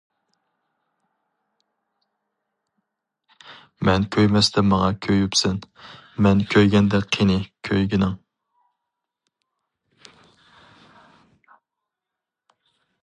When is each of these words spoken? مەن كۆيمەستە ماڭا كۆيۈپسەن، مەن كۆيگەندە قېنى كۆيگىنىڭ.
مەن 3.89 4.07
كۆيمەستە 4.15 4.63
ماڭا 4.69 4.87
كۆيۈپسەن، 5.07 5.61
مەن 6.27 6.41
كۆيگەندە 6.55 7.03
قېنى 7.17 7.37
كۆيگىنىڭ. 7.69 8.17